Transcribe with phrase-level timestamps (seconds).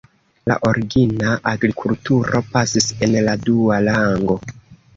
[0.51, 4.43] La origina agrikulturo pasis en la dua rango.